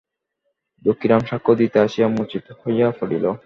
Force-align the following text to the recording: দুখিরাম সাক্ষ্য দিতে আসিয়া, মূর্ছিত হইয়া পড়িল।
দুখিরাম 0.85 1.21
সাক্ষ্য 1.29 1.51
দিতে 1.55 1.77
আসিয়া, 1.79 2.07
মূর্ছিত 2.07 2.45
হইয়া 2.61 2.87
পড়িল। 2.99 3.25